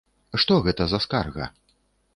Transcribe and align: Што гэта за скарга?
Што 0.43 0.57
гэта 0.69 0.83
за 0.95 0.99
скарга? 1.07 1.45